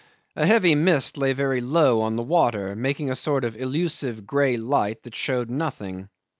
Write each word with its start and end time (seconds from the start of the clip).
A 0.35 0.47
heavy 0.47 0.73
mist 0.73 1.15
lay 1.19 1.33
very 1.33 1.61
low 1.61 2.01
on 2.01 2.15
the 2.15 2.23
water, 2.23 2.75
making 2.75 3.11
a 3.11 3.15
sort 3.15 3.45
of 3.45 3.55
illusive 3.55 4.25
grey 4.25 4.57
light 4.57 5.03
that 5.03 5.13
showed 5.13 5.51
nothing. 5.51 6.09